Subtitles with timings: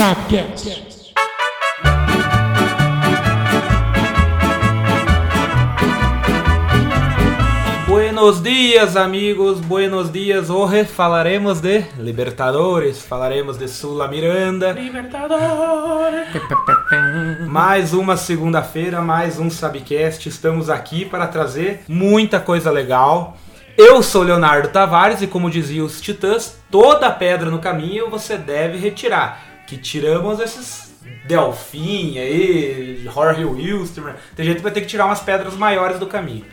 [0.00, 1.12] Chapcast.
[7.86, 9.60] Buenos dias, amigos.
[9.60, 10.48] Buenos dias.
[10.48, 14.72] Hoje falaremos de Libertadores, falaremos de Sula Miranda.
[14.72, 16.28] Libertadores.
[17.46, 20.26] Mais uma segunda-feira, mais um Sabcast.
[20.26, 23.36] Estamos aqui para trazer muita coisa legal.
[23.76, 28.78] Eu sou Leonardo Tavares e como diziam os titãs, toda pedra no caminho você deve
[28.78, 29.49] retirar.
[29.70, 30.90] Que tiramos esses
[31.26, 34.14] Delfim aí, Jorge Wilstermann.
[34.34, 36.44] Tem gente que vai ter que tirar umas pedras maiores do caminho.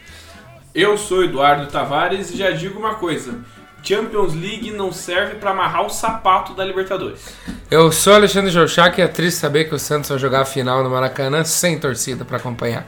[0.76, 3.40] Eu sou Eduardo Tavares e já digo uma coisa:
[3.82, 7.34] Champions League não serve pra amarrar o sapato da Libertadores.
[7.72, 10.84] Eu sou Alexandre Jorchak e é triste saber que o Santos vai jogar a final
[10.84, 12.86] no Maracanã sem torcida pra acompanhar.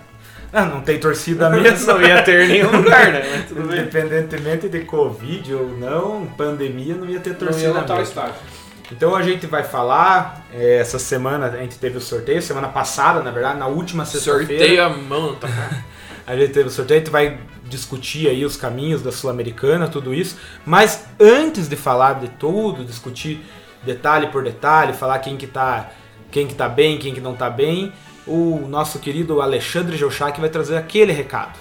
[0.53, 1.87] Ah, não tem torcida mesmo.
[1.87, 3.23] Não ia ter nenhum lugar, né?
[3.31, 3.79] Mas tudo bem.
[3.79, 8.03] Independentemente de Covid ou não, pandemia, não ia ter Não ia torcida lotar o mesmo.
[8.03, 8.58] estádio.
[8.91, 13.21] Então a gente vai falar, é, essa semana a gente teve o sorteio, semana passada,
[13.21, 14.85] na verdade, na última Sorteio sexta-feira.
[14.85, 15.47] a mão, tá?
[16.27, 20.13] A gente teve o sorteio, a gente vai discutir aí os caminhos da Sul-Americana, tudo
[20.13, 20.37] isso.
[20.63, 23.43] Mas antes de falar de tudo, discutir
[23.83, 25.89] detalhe por detalhe, falar quem que tá,
[26.31, 27.91] quem que tá bem, quem que não tá bem,
[28.27, 31.57] o nosso querido Alexandre Geuchac vai trazer aquele recado.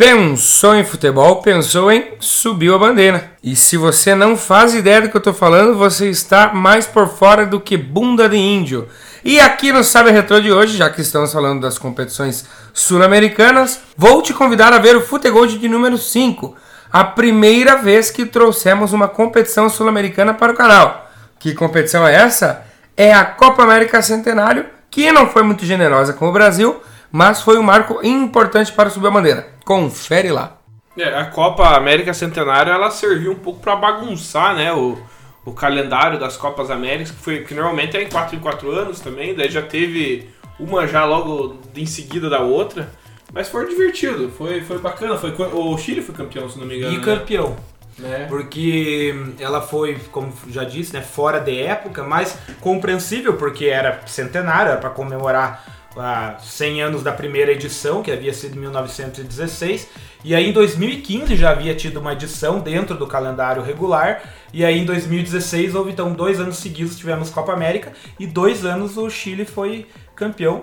[0.00, 3.32] Pensou em futebol, pensou em subiu a bandeira.
[3.44, 7.06] E se você não faz ideia do que eu tô falando, você está mais por
[7.06, 8.88] fora do que bunda de índio.
[9.22, 14.22] E aqui no Sabe Retro de hoje, já que estamos falando das competições sul-americanas, vou
[14.22, 16.56] te convidar a ver o Futegold de número 5.
[16.90, 21.10] A primeira vez que trouxemos uma competição sul-americana para o canal.
[21.38, 22.64] Que competição é essa?
[22.96, 27.58] É a Copa América Centenário, que não foi muito generosa com o Brasil, mas foi
[27.58, 29.48] um marco importante para subir a bandeira.
[29.64, 30.58] Confere lá.
[30.96, 34.72] É, a Copa América Centenário ela serviu um pouco pra bagunçar, né?
[34.72, 34.98] O,
[35.44, 39.00] o calendário das Copas Américas, que, foi, que normalmente é em 4 em 4 anos
[39.00, 42.90] também, daí já teve uma já logo em seguida da outra.
[43.32, 45.16] Mas foi divertido, foi, foi bacana.
[45.16, 46.94] Foi, o Chile foi campeão, se não me engano.
[46.94, 47.04] E né?
[47.04, 47.56] campeão.
[47.98, 48.26] Né?
[48.28, 54.72] Porque ela foi, como já disse, né, fora de época, mas compreensível, porque era centenário,
[54.72, 59.88] era para comemorar ah, 100 anos da primeira edição, que havia sido em 1916.
[60.24, 64.22] E aí em 2015 já havia tido uma edição dentro do calendário regular.
[64.52, 68.96] E aí em 2016 houve então dois anos seguidos tivemos Copa América e dois anos
[68.96, 70.62] o Chile foi campeão.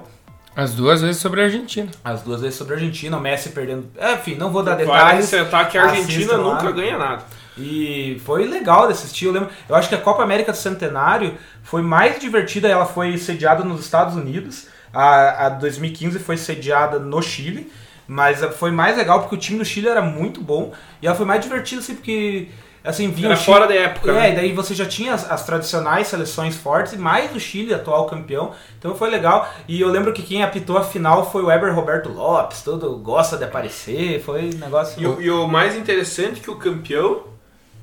[0.56, 1.88] As duas vezes sobre a Argentina.
[2.04, 3.92] As duas vezes sobre a Argentina, o Messi perdendo.
[4.00, 5.32] Ah, Enfim, não vou dar Vale detalhes.
[5.32, 6.56] ressaltar que a Argentina lá.
[6.56, 7.24] nunca ganha nada.
[7.56, 9.26] E foi legal de assistir.
[9.26, 12.68] Eu, lembro, eu acho que a Copa América do Centenário foi mais divertida.
[12.68, 14.68] Ela foi sediada nos Estados Unidos.
[14.94, 17.72] A, a 2015 foi sediada no Chile.
[18.10, 20.72] Mas foi mais legal porque o time do Chile era muito bom.
[21.02, 22.48] E ela foi mais divertida assim porque.
[22.84, 24.32] Assim, vinha Era o Chile- fora da época, É, né?
[24.32, 28.06] e daí você já tinha as, as tradicionais seleções fortes e mais o Chile, atual
[28.06, 28.54] campeão.
[28.80, 29.52] Então foi legal.
[29.68, 32.62] E eu lembro que quem apitou a final foi o Weber Roberto Lopes.
[32.62, 34.22] Todo gosta de aparecer.
[34.24, 35.02] Foi um negócio.
[35.02, 37.24] E, o- e o mais interessante é que o campeão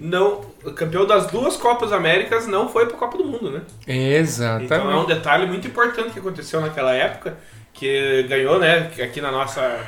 [0.00, 0.40] não,
[0.72, 3.60] campeão das duas Copas Américas não foi para a Copa do Mundo, né?
[3.86, 4.64] Exatamente.
[4.66, 7.36] Então é um detalhe muito importante que aconteceu naquela época,
[7.72, 9.80] que ganhou, né, aqui na nossa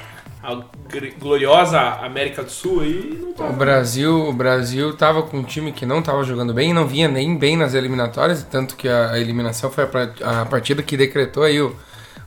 [1.18, 3.46] gloriosa América do Sul aí não O tá.
[3.48, 7.36] Brasil, o Brasil tava com um time que não tava jogando bem, não vinha nem
[7.36, 11.74] bem nas eliminatórias, tanto que a eliminação foi a, partida que decretou aí o,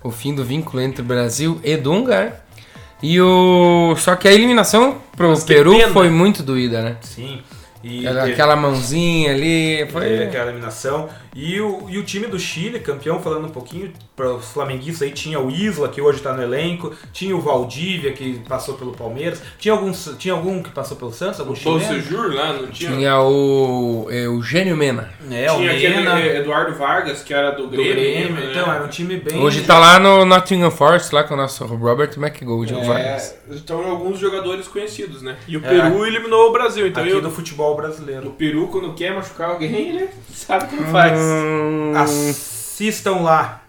[0.03, 2.33] o fim do vínculo entre Brasil e Dunga, né?
[3.01, 5.93] E o só que a eliminação pro Peru pena.
[5.93, 6.97] foi muito doída, né?
[6.99, 7.41] Sim.
[7.83, 11.09] E Aquela, teve- aquela mãozinha ali, Teve foi aquela eliminação.
[11.35, 15.13] E o, e o time do Chile, campeão, falando um pouquinho, para os flamenguistas aí,
[15.13, 19.41] tinha o Isla, que hoje tá no elenco, tinha o Valdívia, que passou pelo Palmeiras,
[19.57, 21.79] tinha, alguns, tinha algum que passou pelo Santos, algum O chileno?
[21.81, 22.91] Sejur lá não tinha.
[22.91, 25.09] tinha o Eugênio Mena.
[25.31, 27.93] É, o tinha Mena, aquele Eduardo Vargas, que era do do Grêmio.
[27.93, 28.47] Grêmio, né?
[28.51, 29.39] então era um time bem...
[29.39, 32.73] Hoje tá lá no Nottingham Forest, lá com o nosso Robert McGold.
[32.73, 33.37] o Vargas.
[33.49, 35.37] É, então alguns jogadores conhecidos, né?
[35.47, 35.69] E o É.
[35.69, 38.29] Peru eliminou o Brasil, então aqui eu- do futebol brasileiro.
[38.29, 41.19] o Peru quando quer machucar alguém, ele sabe como faz.
[41.19, 43.63] Hum, Assistam lá.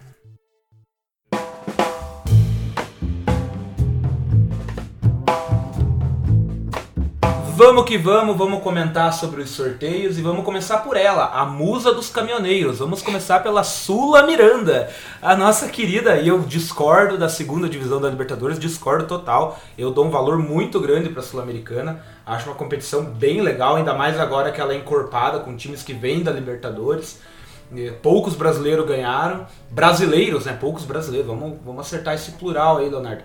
[7.63, 11.93] Vamos que vamos, vamos comentar sobre os sorteios e vamos começar por ela, a musa
[11.93, 12.79] dos caminhoneiros.
[12.79, 14.89] Vamos começar pela Sula Miranda,
[15.21, 16.17] a nossa querida.
[16.17, 19.61] E eu discordo da segunda divisão da Libertadores, discordo total.
[19.77, 22.03] Eu dou um valor muito grande para a Sul-Americana.
[22.25, 25.93] Acho uma competição bem legal, ainda mais agora que ela é encorpada com times que
[25.93, 27.21] vêm da Libertadores.
[28.01, 29.47] Poucos brasileiros ganharam.
[29.71, 30.57] Brasileiros, né?
[30.59, 31.29] Poucos brasileiros.
[31.29, 33.23] Vamos, vamos acertar esse plural aí, Leonardo.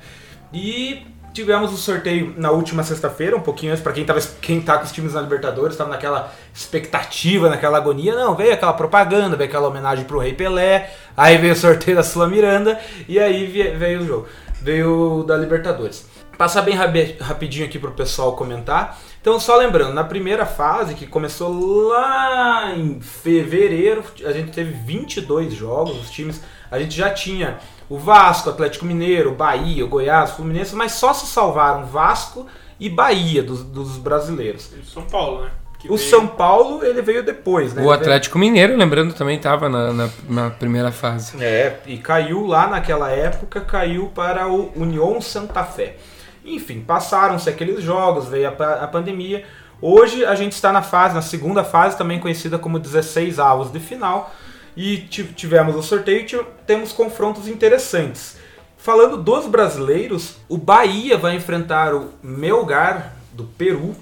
[0.54, 1.06] E
[1.36, 4.86] Tivemos o sorteio na última sexta-feira, um pouquinho antes, para quem, tava, quem tá com
[4.86, 8.16] os times na Libertadores, estava naquela expectativa, naquela agonia.
[8.16, 12.04] Não, veio aquela propaganda, veio aquela homenagem pro Rei Pelé, aí veio o sorteio da
[12.04, 14.28] Sula Miranda, e aí veio o jogo.
[14.62, 16.08] Veio da Libertadores.
[16.38, 18.98] Passar bem rapidinho aqui pro pessoal comentar.
[19.20, 25.54] Então, só lembrando, na primeira fase, que começou lá em fevereiro, a gente teve 22
[25.54, 26.42] jogos, os times,
[26.72, 27.58] a gente já tinha
[27.90, 32.48] o Vasco, Atlético Mineiro, Bahia, o Goiás, o Fluminense, mas só se salvaram Vasco
[32.80, 34.72] e Bahia dos, dos brasileiros.
[34.74, 35.52] E São Paulo, né?
[35.80, 36.10] Que o veio...
[36.10, 37.84] São Paulo ele veio depois, né?
[37.84, 41.42] O Atlético Mineiro, lembrando, também estava na, na, na, primeira fase.
[41.44, 45.98] É, e caiu lá naquela época, caiu para o União Santa Fé.
[46.44, 49.46] Enfim, passaram-se aqueles jogos, veio a, a pandemia.
[49.82, 53.80] Hoje a gente está na fase, na segunda fase, também conhecida como 16 avos de
[53.80, 54.34] final.
[54.76, 58.38] E tivemos o sorteio e temos confrontos interessantes.
[58.78, 63.96] Falando dos brasileiros, o Bahia vai enfrentar o Melgar do Peru.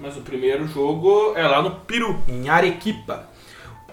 [0.00, 2.18] Mas o primeiro jogo é lá no Peru.
[2.28, 3.28] Em Arequipa.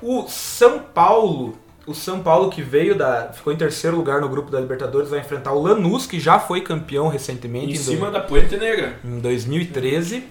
[0.01, 1.57] O São Paulo
[1.89, 3.33] o São Paulo, que veio da.
[3.33, 6.61] ficou em terceiro lugar no grupo da Libertadores, vai enfrentar o Lanús, que já foi
[6.61, 7.65] campeão recentemente.
[7.65, 8.99] Em, em cima da Puente Negra.
[9.03, 10.23] Em 2013.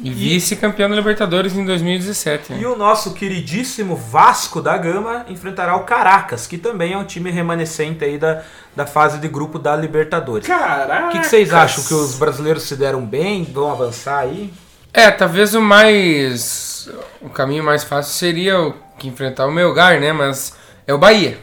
[0.00, 2.52] E vice-campeão da Libertadores em 2017.
[2.52, 2.58] Né?
[2.60, 7.30] E o nosso queridíssimo Vasco da Gama enfrentará o Caracas, que também é um time
[7.30, 8.42] remanescente aí da,
[8.74, 10.46] da fase de grupo da Libertadores.
[10.46, 11.06] Caraca!
[11.06, 11.84] O que, que vocês acham?
[11.84, 13.44] Que os brasileiros se deram bem?
[13.44, 14.52] Vão avançar aí?
[14.92, 16.88] É, talvez o mais.
[17.20, 20.12] O caminho mais fácil seria o que enfrentar o Melgar, né?
[20.12, 20.54] Mas
[20.86, 21.38] é o Bahia.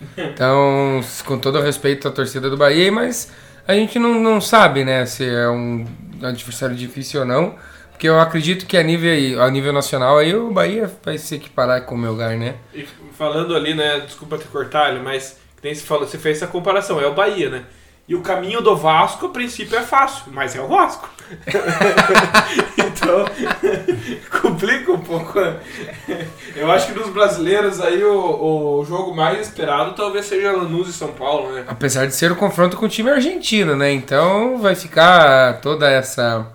[0.16, 3.30] Então, com todo respeito à torcida do Bahia, mas
[3.68, 5.86] a gente não, não sabe, né, se é um
[6.22, 7.54] adversário difícil ou não.
[8.00, 11.84] Porque eu acredito que a nível, a nível nacional aí o Bahia vai se equiparar
[11.84, 12.54] com o Melgar, né?
[12.72, 16.98] E falando ali, né, desculpa te cortar, mas nem se falou, você fez essa comparação,
[16.98, 17.64] é o Bahia, né?
[18.08, 21.10] E o caminho do Vasco, a princípio, é fácil, mas é o Vasco.
[22.78, 23.26] então,
[24.40, 25.38] complica um pouco.
[26.56, 30.92] Eu acho que dos brasileiros aí o, o jogo mais esperado talvez seja Lanús e
[30.94, 31.64] São Paulo, né?
[31.68, 33.92] Apesar de ser o confronto com o time argentino, né?
[33.92, 36.50] Então vai ficar toda essa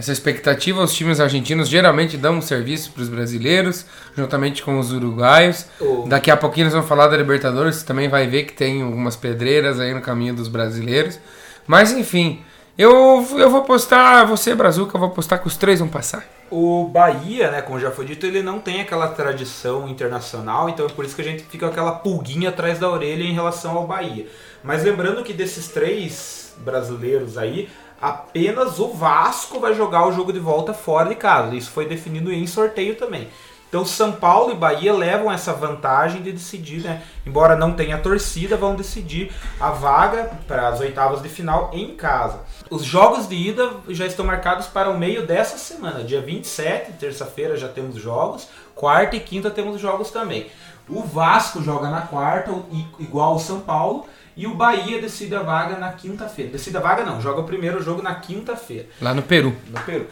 [0.00, 3.84] essa expectativa, os times argentinos geralmente dão um serviço para os brasileiros,
[4.16, 5.66] juntamente com os uruguaios.
[5.78, 6.06] Oh.
[6.08, 9.14] Daqui a pouquinho nós vamos falar da Libertadores, você também vai ver que tem algumas
[9.14, 11.20] pedreiras aí no caminho dos brasileiros.
[11.66, 12.42] Mas enfim,
[12.78, 16.24] eu, eu vou postar, você Brazuca, eu vou postar que os três vão passar.
[16.50, 20.88] O Bahia, né, como já foi dito, ele não tem aquela tradição internacional, então é
[20.88, 23.86] por isso que a gente fica com aquela pulguinha atrás da orelha em relação ao
[23.86, 24.26] Bahia.
[24.64, 27.68] Mas lembrando que desses três brasileiros aí,
[28.00, 31.54] apenas o Vasco vai jogar o jogo de volta fora de casa.
[31.54, 33.28] Isso foi definido em sorteio também.
[33.70, 37.02] Então São Paulo e Bahia levam essa vantagem de decidir, né?
[37.24, 42.40] Embora não tenha torcida, vão decidir a vaga para as oitavas de final em casa.
[42.68, 46.02] Os jogos de ida já estão marcados para o meio dessa semana.
[46.02, 48.48] Dia 27, terça-feira, já temos jogos.
[48.74, 50.48] Quarta e quinta temos jogos também.
[50.88, 52.52] O Vasco joga na quarta,
[52.98, 54.04] igual o São Paulo.
[54.40, 56.52] E o Bahia decide a vaga na quinta-feira.
[56.52, 58.86] Decide a vaga não, joga o primeiro jogo na quinta-feira.
[58.98, 59.54] Lá no Peru.
[59.68, 60.06] No Peru.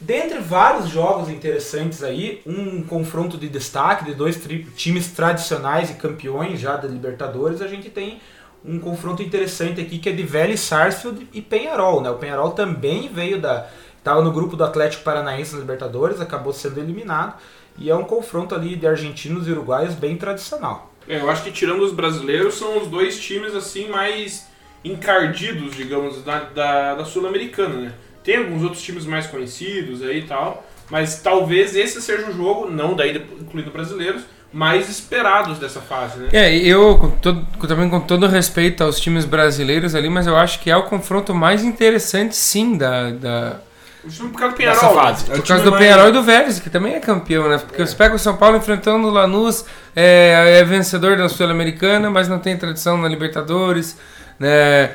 [0.00, 4.40] Dentre vários jogos interessantes aí, um confronto de destaque de dois
[4.76, 8.20] times tradicionais e campeões já da Libertadores, a gente tem
[8.64, 12.10] um confronto interessante aqui que é de Vélez Sarsfield e Penharol, né?
[12.10, 13.66] O Penharol também veio da
[13.98, 17.34] estava no grupo do Atlético Paranaense na Libertadores, acabou sendo eliminado
[17.76, 20.93] e é um confronto ali de argentinos e uruguaios bem tradicional.
[21.08, 24.46] É, eu acho que tirando os brasileiros, são os dois times assim mais
[24.84, 27.92] encardidos, digamos, da, da, da Sul-Americana, né?
[28.22, 32.70] Tem alguns outros times mais conhecidos aí e tal, mas talvez esse seja o jogo,
[32.70, 36.28] não daí incluindo brasileiros, mais esperados dessa fase, né?
[36.32, 40.60] É, eu com todo, também com todo respeito aos times brasileiros ali, mas eu acho
[40.60, 43.60] que é o confronto mais interessante sim da, da
[44.04, 44.94] por causa do Penharol.
[44.94, 45.24] Fase.
[45.24, 45.82] Por causa do mais...
[45.82, 47.58] Penharol e do Vélez, que também é campeão, né?
[47.58, 47.86] Porque é.
[47.86, 49.64] você pega o São Paulo enfrentando o Lanús,
[49.96, 53.98] é, é vencedor da Sul-Americana, mas não tem tradição na Libertadores,
[54.38, 54.90] né?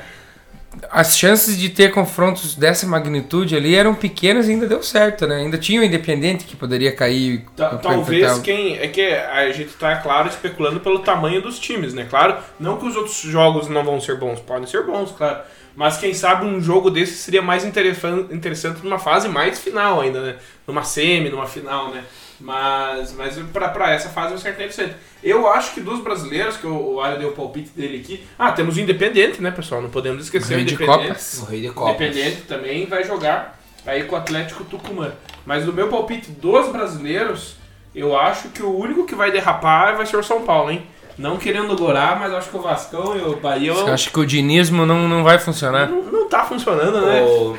[0.92, 5.38] As chances de ter confrontos dessa magnitude ali eram pequenas e ainda deu certo, né?
[5.38, 7.44] Ainda tinha o Independente que poderia cair.
[7.82, 8.78] talvez quem.
[8.78, 12.06] É que a gente tá, claro, especulando pelo tamanho dos times, né?
[12.08, 15.40] Claro, não que os outros jogos não vão ser bons, podem ser bons, claro.
[15.76, 20.36] Mas quem sabe um jogo desse seria mais interessante numa fase mais final ainda, né?
[20.68, 22.04] Numa semi, numa final, né?
[22.40, 24.96] Mas, mas para essa fase vai ser interessante.
[25.22, 28.26] Eu acho que dos brasileiros, que o, o deu o palpite dele aqui.
[28.38, 29.82] Ah, temos o Independente, né, pessoal?
[29.82, 31.40] Não podemos esquecer o, o Independente.
[31.42, 31.96] O Rei de Copas.
[31.96, 35.12] Independente também vai jogar aí com o Atlético Tucumã.
[35.46, 37.56] Mas no meu palpite dos brasileiros,
[37.94, 40.86] eu acho que o único que vai derrapar vai ser o São Paulo, hein?
[41.20, 44.26] Não querendo gorar, mas acho que o Vascão e o Bahia Você acha que o
[44.26, 45.90] dinismo não, não vai funcionar?
[45.90, 47.22] não, não tá funcionando, né?
[47.22, 47.58] O,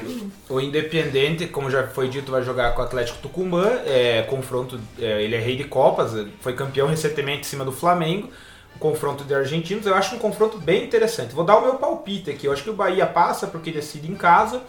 [0.55, 3.67] o Independente, como já foi dito, vai jogar com o Atlético Tucumã.
[3.85, 8.31] É, confronto, é, ele é rei de Copas, foi campeão recentemente em cima do Flamengo.
[8.77, 11.35] Um confronto de argentinos, eu acho um confronto bem interessante.
[11.35, 12.47] Vou dar o meu palpite aqui.
[12.47, 14.63] Eu acho que o Bahia passa porque decide em casa.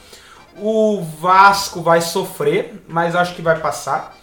[0.58, 4.18] O Vasco vai sofrer, mas acho que vai passar.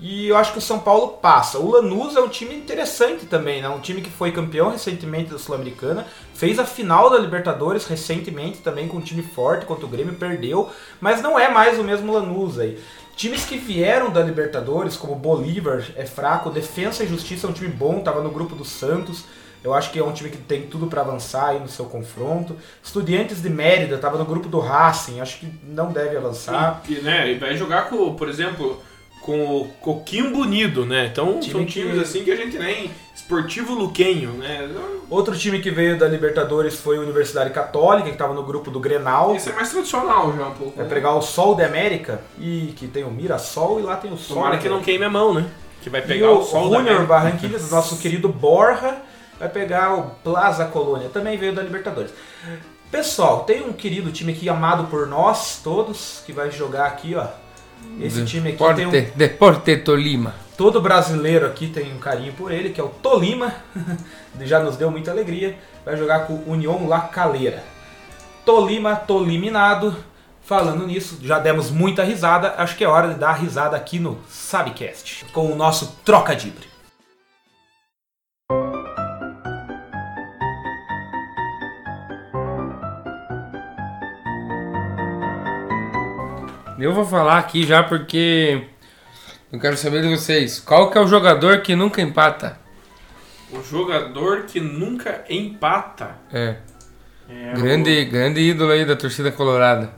[0.00, 1.58] E eu acho que o São Paulo passa.
[1.58, 3.68] O Lanús é um time interessante também, né?
[3.68, 8.86] Um time que foi campeão recentemente da Sul-Americana, fez a final da Libertadores recentemente também
[8.86, 12.58] com um time forte contra o Grêmio, perdeu, mas não é mais o mesmo Lanús
[12.58, 12.78] aí.
[13.16, 17.68] Times que vieram da Libertadores, como Bolívar, é fraco, Defensa e Justiça é um time
[17.68, 19.24] bom, tava no grupo do Santos.
[19.64, 22.56] Eu acho que é um time que tem tudo para avançar aí no seu confronto.
[22.80, 26.80] Estudiantes de Mérida estava no grupo do Racing, acho que não deve avançar.
[26.88, 28.80] E, e, né, e vai jogar com, por exemplo,
[29.28, 31.04] com o Coquinho Bonito, né?
[31.12, 32.90] Então Time são que- times assim que a gente nem.
[33.14, 34.66] Esportivo Luquenho, né?
[35.10, 38.80] Outro time que veio da Libertadores foi a Universidade Católica, que estava no grupo do
[38.80, 39.36] Grenal.
[39.36, 40.76] Esse é mais tradicional já um pouco.
[40.76, 40.94] Vai né?
[40.94, 44.36] pegar o Sol da América, e que tem o Mirassol, e lá tem o Sol.
[44.38, 45.46] Tomara que não queime a mão, né?
[45.82, 48.96] Que vai E pegar o, o, sol o da Junior do nosso querido Borja,
[49.38, 52.12] vai pegar o Plaza Colônia, também veio da Libertadores.
[52.90, 57.26] Pessoal, tem um querido time aqui amado por nós todos, que vai jogar aqui, ó.
[58.00, 60.34] Esse time aqui tem um, Deporte, Deporte Tolima.
[60.56, 63.52] todo brasileiro aqui tem um carinho por ele, que é o Tolima.
[64.40, 65.56] Já nos deu muita alegria.
[65.84, 67.64] Vai jogar com o União La Calera.
[68.44, 69.96] Tolima, Toliminado.
[70.42, 72.54] Falando nisso, já demos muita risada.
[72.56, 75.26] Acho que é hora de dar risada aqui no Sabcast.
[75.32, 76.67] Com o nosso Trocadibre.
[86.78, 88.62] Eu vou falar aqui já porque
[89.52, 90.60] eu quero saber de vocês.
[90.60, 92.58] Qual que é o jogador que nunca empata?
[93.50, 96.16] O jogador que nunca empata.
[96.32, 96.56] É,
[97.28, 99.90] É grande, grande ídolo aí da torcida colorada.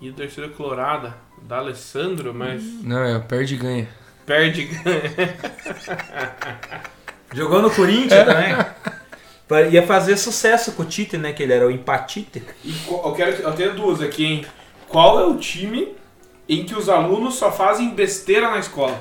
[0.00, 0.04] O...
[0.04, 1.14] E a torcida colorada.
[1.42, 3.88] Da Alessandro, mas Não, é o perde e ganha.
[4.24, 4.68] perde.
[7.34, 8.56] Jogou no Corinthians também.
[9.46, 11.32] Pa- Ia fazer sucesso com o Tite, né?
[11.32, 12.42] Que ele era o empatite.
[12.64, 14.46] E eu, quero, eu tenho duas aqui, hein?
[14.88, 15.94] Qual é o time
[16.48, 19.00] em que os alunos só fazem besteira na escola?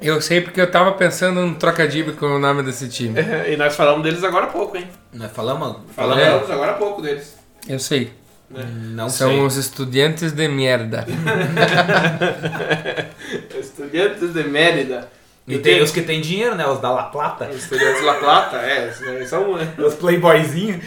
[0.00, 3.18] Eu sei porque eu tava pensando no trocadilho com o nome desse time.
[3.48, 4.88] e nós falamos deles agora há pouco, hein?
[5.12, 5.78] Nós falamos?
[5.94, 6.52] Falamos É.
[6.52, 7.36] agora há pouco deles.
[7.68, 8.12] Eu sei.
[8.50, 9.40] Não São sei.
[9.40, 11.06] os estudantes de merda.
[13.58, 15.08] Estudiantes de Mérida.
[15.46, 16.66] E tem os que tem dinheiro, né?
[16.66, 17.48] Os da La Plata.
[17.50, 18.90] Estudiantes de La Plata, é,
[19.26, 19.56] são.
[19.56, 19.72] né?
[19.78, 20.82] Os playboyzinhos.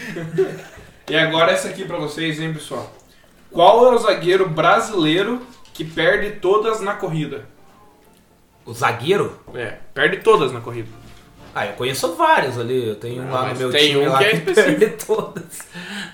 [1.08, 2.92] E agora essa aqui pra vocês, hein, pessoal?
[3.50, 5.40] Qual é o zagueiro brasileiro
[5.72, 7.46] que perde todas na corrida?
[8.66, 9.38] O zagueiro?
[9.54, 10.88] É, perde todas na corrida.
[11.54, 12.86] Ah, eu conheço vários ali.
[12.88, 14.86] Eu tenho um Ah, lá no meu tem time um lá que é que, perde
[15.06, 15.60] todas.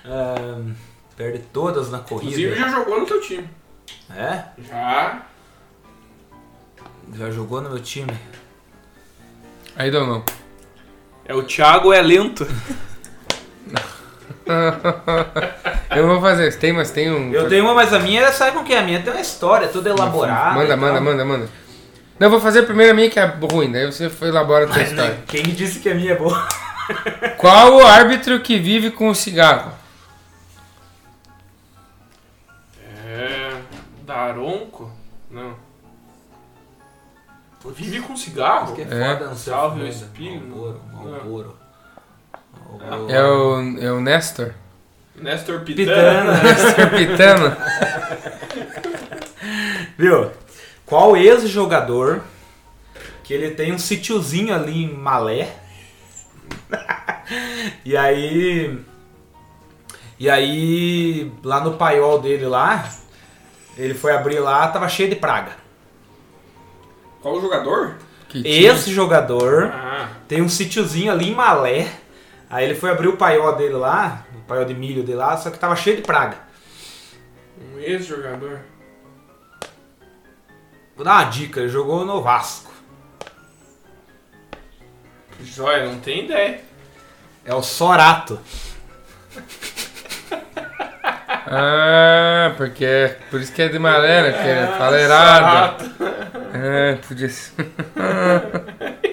[0.04, 0.72] Ahn,
[1.16, 2.56] perde todas na Inclusive corrida.
[2.56, 3.48] já jogou no teu time.
[4.16, 4.44] É?
[4.68, 5.26] Já.
[7.14, 8.12] Já jogou no meu time.
[9.76, 10.24] Aí don't know.
[11.24, 12.46] É o Thiago é lento.
[15.96, 16.52] Eu vou fazer.
[16.58, 17.32] Tem, mas tem um.
[17.32, 18.78] Eu tenho uma, mas a minha, sabe com que é?
[18.78, 20.54] A minha tem uma história, tudo elaborada.
[20.54, 21.48] Manda, manda, manda, manda.
[22.18, 24.68] Não, eu vou fazer primeiro a minha que é ruim, daí você foi elabora a
[24.68, 25.18] tua história.
[25.26, 26.46] Quem disse que a minha é boa?
[27.38, 29.72] Qual o árbitro que vive com o cigarro?
[33.06, 33.52] É.
[34.06, 34.90] Daronco?
[35.30, 35.54] Não.
[37.66, 38.74] Vive com cigarro?
[38.74, 38.88] Que é É.
[39.14, 39.52] foda, não sei.
[39.52, 39.88] Salve o foda.
[40.04, 40.40] espinho.
[40.46, 41.56] Malboro, Malboro.
[43.09, 44.53] É o, é o Nestor?
[45.17, 46.35] Nestor Pitana.
[46.35, 46.43] Pitana.
[46.43, 47.57] Nestor Pitano?
[49.97, 50.31] Viu?
[50.85, 52.21] Qual ex-jogador
[53.23, 55.55] que ele tem um sítiozinho ali em Malé?
[57.85, 58.79] e aí.
[60.19, 62.88] E aí, lá no paiol dele lá,
[63.76, 65.53] ele foi abrir lá, tava cheio de praga.
[67.21, 67.97] Qual o jogador?
[68.45, 71.88] Esse jogador Ah, tem um sítiozinho ali em Malé.
[72.54, 75.50] Aí ele foi abrir o paiol dele lá, o paiol de milho dele lá, só
[75.50, 76.37] que tava cheio de praga.
[77.75, 78.61] um ex-jogador.
[80.94, 82.73] Vou dar uma dica, ele jogou no Vasco.
[85.42, 86.61] Joia, não tem ideia.
[87.44, 88.38] É o Sorato.
[91.46, 94.32] Ah, porque é por isso que é de né?
[94.32, 95.84] Que é faleirado.
[96.54, 97.52] É, podia ser.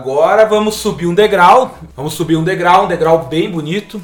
[0.00, 1.78] Agora vamos subir um degrau.
[1.94, 4.00] Vamos subir um degrau, um degrau bem bonito.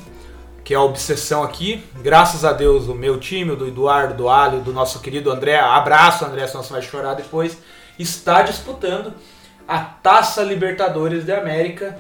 [0.63, 1.83] que é a obsessão aqui.
[2.03, 5.59] Graças a Deus, o meu time, o do Eduardo, do Alho, do nosso querido André,
[5.59, 7.57] abraço André, senão você vai chorar depois,
[7.99, 9.15] está disputando
[9.67, 11.97] a Taça Libertadores de América.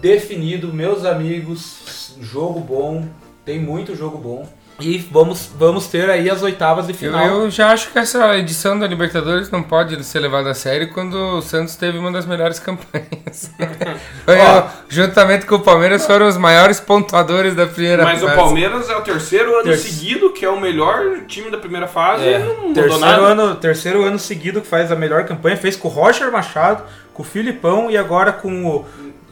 [0.00, 3.08] Definido, meus amigos, jogo bom,
[3.44, 4.46] tem muito jogo bom.
[4.80, 7.24] E vamos, vamos ter aí as oitavas de final.
[7.24, 11.14] eu já acho que essa edição da Libertadores não pode ser levada a sério quando
[11.14, 13.52] o Santos teve uma das melhores campanhas.
[14.26, 14.68] Ó.
[14.88, 18.36] juntamente com o Palmeiras foram os maiores pontuadores da primeira Mas o fase.
[18.38, 22.24] Palmeiras é o terceiro ano Terce- seguido, que é o melhor time da primeira fase.
[22.24, 23.22] É, e não terceiro, nada.
[23.22, 25.56] ano, terceiro ano seguido que faz a melhor campanha.
[25.56, 26.82] Fez com o Roger Machado,
[27.14, 28.84] com o Filipão e agora com o,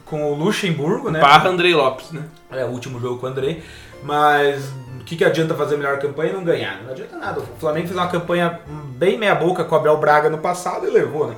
[0.05, 1.19] com o Luxemburgo, né?
[1.19, 2.21] Barra Andrei Lopes, né?
[2.51, 3.61] É o último jogo com o Andrei.
[4.03, 4.63] Mas
[5.01, 6.81] o que, que adianta fazer a melhor campanha e não ganhar?
[6.83, 7.39] Não adianta nada.
[7.41, 8.59] O Flamengo fez uma campanha
[8.97, 11.35] bem meia-boca com o Abel Braga no passado e levou, né?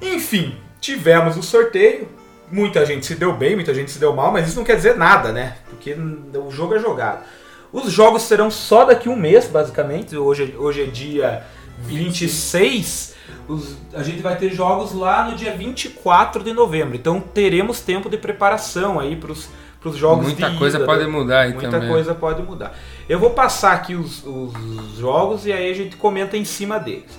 [0.00, 2.08] Enfim, tivemos o sorteio.
[2.50, 4.96] Muita gente se deu bem, muita gente se deu mal, mas isso não quer dizer
[4.96, 5.56] nada, né?
[5.68, 7.24] Porque o jogo é jogado.
[7.72, 10.16] Os jogos serão só daqui um mês, basicamente.
[10.16, 11.42] Hoje, hoje é dia
[11.78, 13.14] 26.
[13.48, 16.94] Os- a gente vai ter jogos lá no dia 24 de novembro.
[16.96, 19.48] Então teremos tempo de preparação aí para os
[19.92, 21.08] jogos Muita de coisa ida, pode né?
[21.08, 21.88] mudar aí Muita também.
[21.88, 22.74] coisa pode mudar.
[23.08, 27.18] Eu vou passar aqui os, os jogos e aí a gente comenta em cima deles.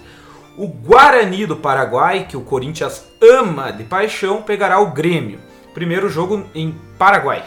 [0.58, 5.40] O Guarani do Paraguai, que o Corinthians ama de paixão, pegará o Grêmio.
[5.74, 7.44] Primeiro jogo em Paraguai,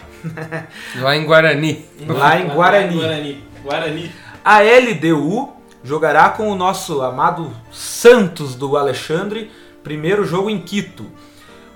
[1.01, 1.87] Lá em Guarani.
[2.07, 2.95] lá em Guarani.
[2.97, 3.45] Guarani.
[3.65, 4.13] Guarani.
[4.45, 5.49] A LDU
[5.83, 9.51] jogará com o nosso amado Santos do Alexandre,
[9.83, 11.07] primeiro jogo em Quito.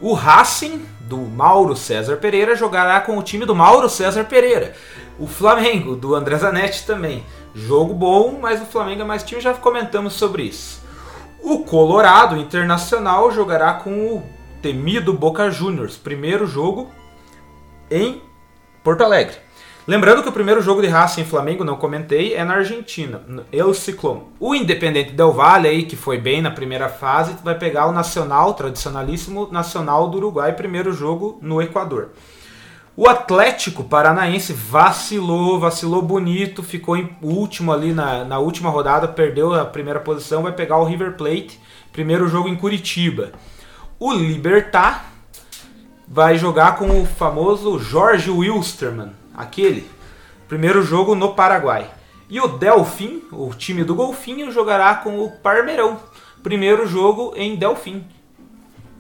[0.03, 4.75] O Racing, do Mauro César Pereira, jogará com o time do Mauro César Pereira.
[5.17, 7.25] O Flamengo, do André Zanetti também.
[7.55, 10.83] Jogo bom, mas o Flamengo é mais time, já comentamos sobre isso.
[11.41, 14.23] O Colorado Internacional jogará com o
[14.61, 16.91] temido Boca Juniors, primeiro jogo
[17.89, 18.21] em
[18.83, 19.37] Porto Alegre.
[19.85, 23.21] Lembrando que o primeiro jogo de Racing e Flamengo, não comentei, é na Argentina,
[23.51, 24.21] El Ciclón.
[24.39, 28.55] O Independente Del Valle, aí, que foi bem na primeira fase, vai pegar o Nacional,
[28.55, 32.11] tradicionalíssimo Nacional do Uruguai, primeiro jogo no Equador.
[32.97, 39.53] O Atlético Paranaense vacilou, vacilou bonito, ficou em último ali na, na última rodada, perdeu
[39.53, 41.59] a primeira posição, vai pegar o River Plate,
[41.93, 43.33] primeiro jogo em Curitiba.
[43.99, 45.11] O Libertar
[46.07, 49.89] vai jogar com o famoso Jorge Wilstermann, aquele.
[50.49, 51.91] Primeiro jogo no Paraguai.
[52.29, 56.01] E o Delfim, o time do Golfinho, jogará com o Parmeirão.
[56.43, 58.05] Primeiro jogo em Delfim.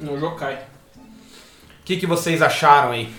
[0.00, 0.54] No Jokai.
[0.54, 3.12] O que, que vocês acharam aí?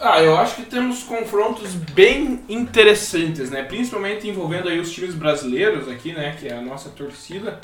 [0.00, 3.64] Ah, eu acho que temos confrontos bem interessantes, né?
[3.64, 6.36] Principalmente envolvendo aí os times brasileiros aqui, né?
[6.38, 7.60] Que é a nossa torcida.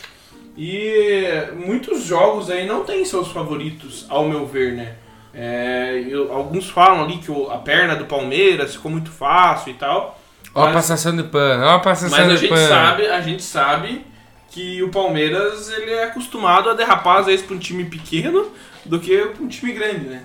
[0.56, 4.96] E muitos jogos aí não têm seus favoritos, ao meu ver, né?
[5.34, 9.74] É, eu- alguns falam ali que o- a perna do Palmeiras ficou muito fácil e
[9.74, 10.20] tal.
[10.54, 12.68] Ó a passação de pano, ó a passação Mas a gente pano.
[12.68, 14.06] sabe, a gente sabe
[14.50, 18.52] que o Palmeiras ele é acostumado a derrapar às vezes para um time pequeno
[18.84, 20.22] do que para um time grande, né?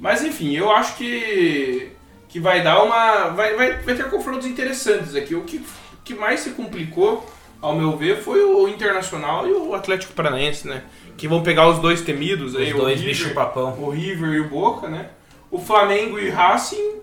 [0.00, 1.92] Mas enfim, eu acho que
[2.28, 5.34] que vai dar uma vai, vai, vai ter confrontos interessantes aqui.
[5.36, 5.64] O que,
[6.04, 7.28] que mais se complicou,
[7.62, 10.82] ao meu ver, foi o Internacional e o Atlético Paranaense, né?
[11.20, 13.76] Que vão pegar os dois temidos aí, Os dois o bicho papão.
[13.78, 15.10] o River e o Boca, né?
[15.50, 16.94] O Flamengo e Racing.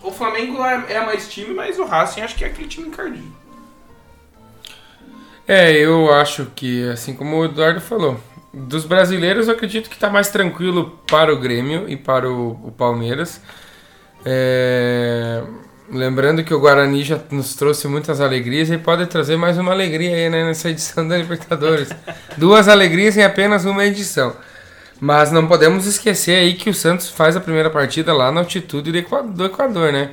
[0.00, 3.34] O Flamengo é, é mais time, mas o Racing acho que é aquele time encardido.
[5.48, 8.20] É, eu acho que, assim como o Eduardo falou,
[8.52, 12.70] dos brasileiros eu acredito que está mais tranquilo para o Grêmio e para o, o
[12.70, 13.40] Palmeiras.
[14.24, 15.42] É,
[15.90, 20.14] lembrando que o Guarani já nos trouxe muitas alegrias e pode trazer mais uma alegria
[20.16, 21.88] aí né, nessa edição da Libertadores.
[22.36, 24.34] Duas alegrias em apenas uma edição.
[25.00, 28.90] Mas não podemos esquecer aí que o Santos faz a primeira partida lá na altitude
[28.92, 30.10] do Equa- do Equador, né?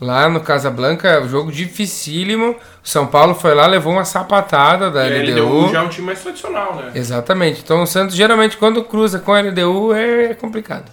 [0.00, 2.50] Lá no Casablanca, um jogo dificílimo.
[2.84, 5.44] O São Paulo foi lá, levou uma sapatada da E a LDU.
[5.60, 6.90] LDU já é um time mais tradicional, né?
[6.94, 7.60] Exatamente.
[7.64, 10.90] Então o Santos geralmente quando cruza com a LDU é complicado.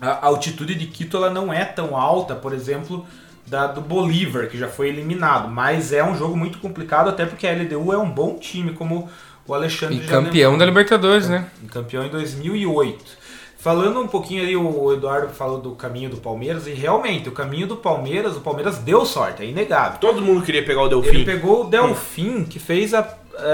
[0.00, 3.06] A altitude de Quito ela não é tão alta, por exemplo,
[3.46, 5.48] da do Bolívar, que já foi eliminado.
[5.48, 9.08] Mas é um jogo muito complicado, até porque a LDU é um bom time, como
[9.46, 10.58] o Alexandre E já campeão lembrou.
[10.58, 11.46] da Libertadores, né?
[11.70, 13.26] Campeão em 2008.
[13.58, 17.66] Falando um pouquinho ali, o Eduardo falou do caminho do Palmeiras, e realmente, o caminho
[17.66, 19.98] do Palmeiras, o Palmeiras deu sorte, é inegável.
[19.98, 21.08] Todo mundo queria pegar o Delfim.
[21.08, 23.08] Ele pegou o Delfim, que fez a.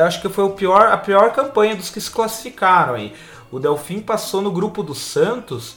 [0.06, 3.12] Acho que foi o pior, a pior campanha dos que se classificaram aí.
[3.50, 5.76] O Delfim passou no grupo do Santos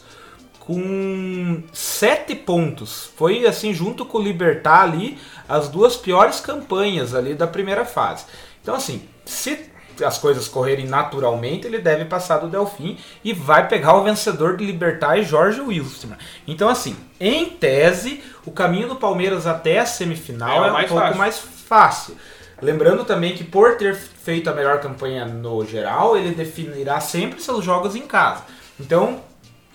[0.65, 3.10] com sete pontos.
[3.15, 8.25] Foi assim, junto com o Libertar ali, as duas piores campanhas ali da primeira fase.
[8.62, 9.69] Então, assim, se
[10.04, 14.65] as coisas correrem naturalmente, ele deve passar do Delfim e vai pegar o vencedor de
[14.65, 16.10] Libertar e Jorge Wilson.
[16.47, 20.95] Então, assim, em tese, o caminho do Palmeiras até a semifinal É é, um pouco
[20.95, 21.17] fácil.
[21.17, 22.15] mais fácil.
[22.62, 27.63] Lembrando também que por ter feito a melhor campanha no geral, ele definirá sempre seus
[27.63, 28.43] jogos em casa.
[28.80, 29.21] Então,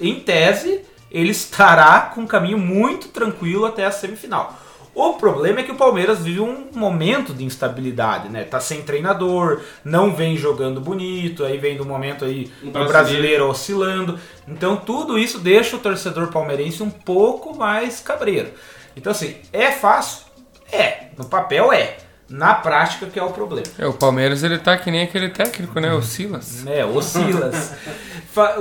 [0.01, 4.59] em tese, ele estará com um caminho muito tranquilo até a semifinal.
[4.93, 8.43] O problema é que o Palmeiras vive um momento de instabilidade, né?
[8.43, 12.89] Tá sem treinador, não vem jogando bonito, aí vem do momento aí O o brasileiro.
[12.89, 14.19] brasileiro oscilando.
[14.49, 18.51] Então tudo isso deixa o torcedor palmeirense um pouco mais cabreiro.
[18.97, 20.25] Então assim, é fácil?
[20.73, 21.97] É, no papel é.
[22.31, 23.67] Na prática que é o problema.
[23.77, 25.93] É, o Palmeiras ele tá que nem aquele técnico, né?
[25.93, 26.65] O Silas.
[26.67, 27.73] É, o Silas.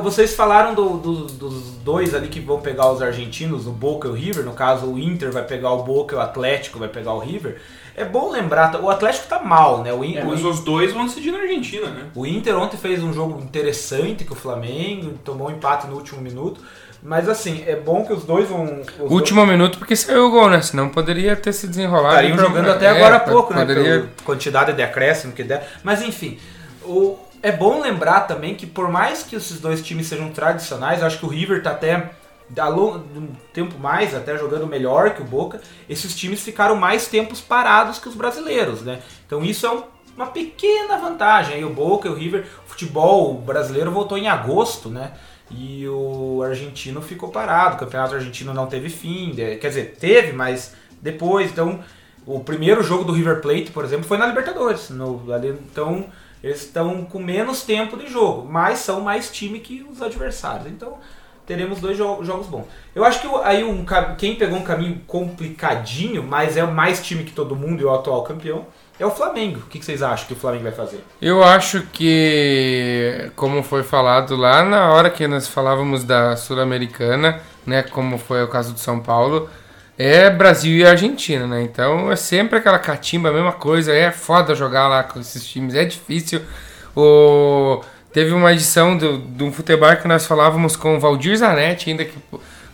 [0.01, 4.11] Vocês falaram do- do- dos dois ali que vão pegar os argentinos, o Boca e
[4.11, 4.43] o River.
[4.43, 7.61] No caso, o Inter vai pegar o Boca e o Atlético vai pegar o River.
[7.95, 9.93] É bom lembrar, o Atlético tá mal, né?
[9.93, 12.05] O, In- É, mas os dois vão decidir na Argentina, né?
[12.15, 16.21] o Inter ontem fez um jogo interessante com o Flamengo, tomou um empate no último
[16.21, 16.61] minuto.
[17.01, 18.81] Mas assim, é bom que os dois vão.
[18.99, 20.61] os Último minuto porque saiu o gol, né?
[20.61, 22.15] Senão poderia ter se desenrolado.
[22.15, 23.61] Estariam pra- jogando até é, agora há pouco, né?
[23.61, 25.65] poderia- Pela quantidade de acréscimo que der.
[25.83, 26.37] Mas enfim,
[26.83, 31.19] o, é bom lembrar também que por mais que esses dois times sejam tradicionais, acho
[31.19, 32.09] que o River tá até
[32.75, 37.99] um tempo mais, até jogando melhor que o Boca, esses times ficaram mais tempos parados
[37.99, 38.99] que os brasileiros, né?
[39.25, 39.83] Então isso é um-
[40.17, 41.55] uma pequena vantagem.
[41.55, 45.11] Aí o Boca e o River, o futebol brasileiro voltou em agosto, né?
[45.51, 47.75] E o argentino ficou parado.
[47.75, 49.33] O campeonato argentino não teve fim.
[49.35, 51.49] Quer dizer, teve, mas depois.
[51.51, 51.79] Então,
[52.25, 54.89] o primeiro jogo do River Plate, por exemplo, foi na Libertadores.
[54.91, 55.23] No,
[55.71, 56.05] então,
[56.43, 60.67] eles estão com menos tempo de jogo, mas são mais time que os adversários.
[60.67, 60.97] Então,
[61.45, 62.65] teremos dois jo- jogos bons.
[62.93, 63.83] Eu acho que o- aí um,
[64.17, 68.23] quem pegou um caminho complicadinho, mas é mais time que todo mundo e o atual
[68.23, 68.67] campeão,
[68.99, 69.59] é o Flamengo.
[69.59, 71.03] O que vocês acham que o Flamengo vai fazer?
[71.21, 77.81] Eu acho que, como foi falado lá na hora que nós falávamos da Sul-Americana, né,
[77.83, 79.49] como foi o caso do São Paulo,
[79.97, 81.61] é Brasil e Argentina, né?
[81.61, 85.75] Então é sempre aquela catimba, a mesma coisa, é foda jogar lá com esses times,
[85.75, 86.41] é difícil.
[86.95, 87.81] O...
[88.11, 92.17] Teve uma edição do, do futebol que nós falávamos com o Valdir Zanetti, ainda que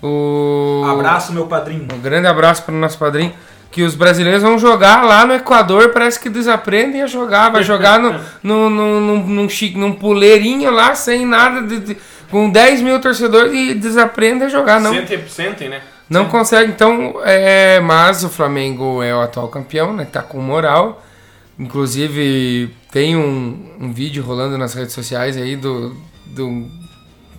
[0.01, 0.83] o...
[0.87, 1.87] Abraço, meu padrinho.
[1.93, 3.33] Um grande abraço para o nosso padrinho.
[3.75, 7.49] Que os brasileiros vão jogar lá no Equador, parece que desaprendem a jogar.
[7.51, 11.97] Vai jogar no, no, no, num, num, num puleirinho lá, sem nada, de, de-
[12.31, 14.79] com 10 mil torcedores e desaprendem a jogar.
[14.79, 15.81] Não, Sentem, sentem, né?
[16.09, 16.71] não consegue.
[16.71, 20.07] Então, é, mas o Flamengo é o atual campeão, né?
[20.09, 21.03] Tá com moral.
[21.59, 25.93] Inclusive, tem um, um vídeo rolando nas redes sociais aí do,
[26.27, 26.65] do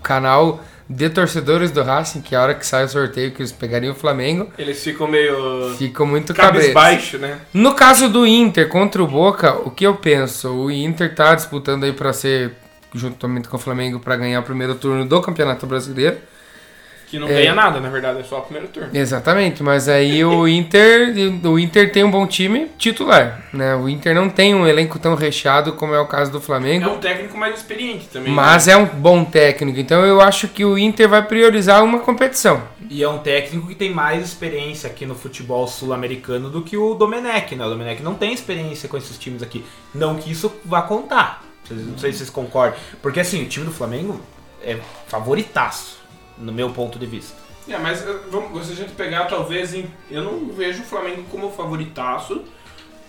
[0.02, 3.52] canal de torcedores do Racing, que é a hora que sai o sorteio que eles
[3.52, 4.50] pegariam o Flamengo.
[4.56, 6.72] Eles ficam meio Ficam muito cabreiros.
[6.72, 7.38] cabisbaixo, né?
[7.52, 10.48] No caso do Inter contra o Boca, o que eu penso?
[10.50, 12.52] O Inter tá disputando aí para ser,
[12.94, 16.18] juntamente com o Flamengo, para ganhar o primeiro turno do Campeonato Brasileiro.
[17.08, 17.34] Que não É.
[17.34, 18.90] ganha nada, na verdade, é só o primeiro turno.
[18.92, 21.14] Exatamente, mas aí o Inter,
[21.44, 23.76] o Inter tem um bom time titular, né?
[23.76, 26.90] O Inter não tem um elenco tão recheado como é o caso do É Flamengo,
[26.90, 28.32] um técnico mais experiente também.
[28.32, 28.72] mas né?
[28.72, 29.78] é um bom técnico.
[29.78, 32.60] Então eu acho que o Inter vai priorizar uma competição.
[32.90, 36.94] E é um técnico que tem mais experiência aqui no futebol sul-americano do que o
[36.94, 37.64] Domenech, né?
[37.64, 39.64] O Domenech não tem experiência com esses times aqui.
[39.94, 41.42] Não que isso vá contar.
[41.70, 42.78] Não sei se vocês concordam.
[43.02, 44.20] Porque assim, o time do Flamengo
[44.62, 44.76] é
[45.08, 45.98] favoritaço,
[46.38, 47.36] no meu ponto de vista.
[47.68, 51.24] É, mas eh, vamos, se a gente pegar, talvez, em, eu não vejo o Flamengo
[51.30, 52.44] como favoritaço,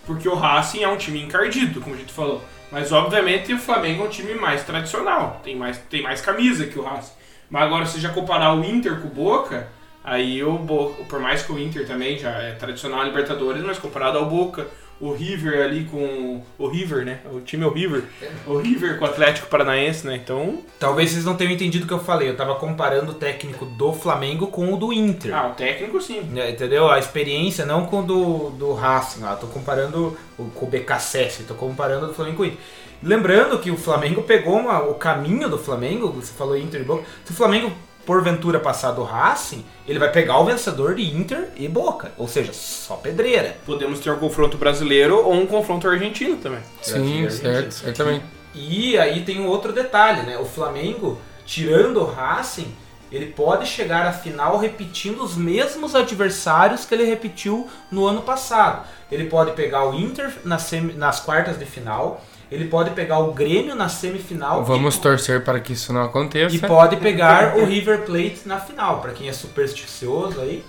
[0.05, 2.41] porque o Racing é um time encardido, como a gente falou.
[2.71, 6.79] Mas, obviamente, o Flamengo é um time mais tradicional, tem mais, tem mais camisa que
[6.79, 7.13] o Racing.
[7.49, 9.67] Mas agora, se já comparar o Inter com o Boca,
[10.03, 13.77] aí o Boca, por mais que o Inter também já é tradicional na Libertadores, mas
[13.77, 14.67] comparado ao Boca,
[14.99, 17.19] o River ali com o River, né?
[17.31, 18.03] O time é o River.
[18.47, 20.15] O River com o Atlético Paranaense, né?
[20.15, 22.29] Então, Talvez vocês não tenham entendido o que eu falei.
[22.29, 25.35] Eu tava comparando o técnico do Flamengo com o do Inter.
[25.35, 26.21] ah, o técnico sim.
[26.21, 26.89] Né, Entendeu?
[26.89, 29.35] A experiência não com o do, do Racing lá.
[29.35, 32.57] Tô comparando o, com o BKSS, tô comparando o Flamengo com o Inter.
[33.03, 37.03] Lembrando que o Flamengo pegou uma- o caminho do Flamengo, você falou Inter e Boca.
[37.23, 37.71] Se o Flamengo,
[38.07, 42.11] porventura, passar do Racing, ele vai pegar o vencedor de Inter e Boca.
[42.17, 43.57] Ou seja, só pedreira.
[43.65, 46.61] Podemos ter um confronto brasileiro ou um confronto argentino também.
[46.81, 48.25] Sim, certo, certamente.
[48.55, 50.37] E aí tem um outro detalhe, né?
[50.37, 52.73] O Flamengo, tirando o Racing,
[53.11, 58.85] ele pode chegar à final repetindo os mesmos adversários que ele repetiu no ano passado.
[59.11, 63.33] Ele pode pegar o Inter nas, semi- nas quartas de final, ele pode pegar o
[63.33, 66.55] Grêmio na semifinal Vamos e, torcer para que isso não aconteça.
[66.55, 70.63] e pode pegar o River Plate na final, para quem é supersticioso aí.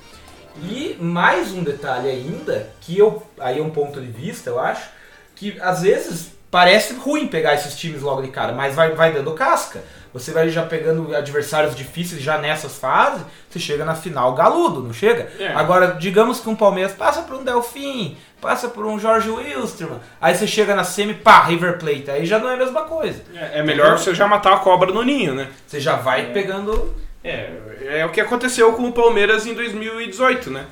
[0.63, 4.91] E mais um detalhe ainda, que eu aí é um ponto de vista, eu acho,
[5.37, 9.33] que às vezes parece ruim pegar esses times logo de cara, mas vai, vai dando
[9.33, 9.83] casca.
[10.13, 14.93] Você vai já pegando adversários difíceis já nessas fases, você chega na final galudo, não
[14.93, 15.31] chega?
[15.39, 15.49] É.
[15.49, 20.35] Agora, digamos que um Palmeiras passa por um Delfim, passa por um Jorge Wilstermann, aí
[20.35, 23.23] você chega na semi, pá, River Plate, aí já não é a mesma coisa.
[23.35, 25.49] É, é melhor você já matar a cobra no ninho, né?
[25.67, 27.51] Você já vai pegando É,
[27.83, 30.65] é o que aconteceu com o Palmeiras em 2018, né?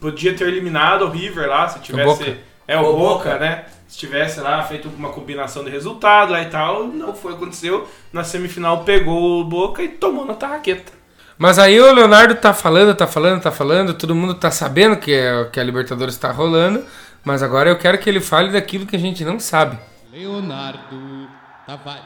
[0.00, 2.24] Podia ter eliminado o River lá, se tivesse.
[2.24, 2.36] Boca.
[2.68, 3.38] É, o O Boca, Boca.
[3.38, 3.64] né?
[3.94, 7.88] Se tivesse lá feito uma combinação de resultado lá e tal, não foi, aconteceu.
[8.12, 10.92] Na semifinal pegou o Boca e tomou na tarraqueta.
[11.38, 15.12] Mas aí o Leonardo tá falando, tá falando, tá falando, todo mundo tá sabendo que,
[15.12, 16.84] é, que a Libertadores tá rolando,
[17.22, 19.78] mas agora eu quero que ele fale daquilo que a gente não sabe.
[20.12, 21.28] Leonardo
[21.64, 22.02] Tavares.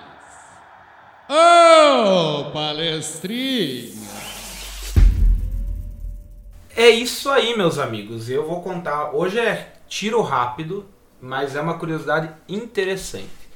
[1.26, 3.94] Ô, palestrinha!
[6.76, 8.28] É isso aí, meus amigos.
[8.28, 9.14] Eu vou contar.
[9.14, 10.86] Hoje é tiro rápido,
[11.20, 13.48] mas é uma curiosidade interessante.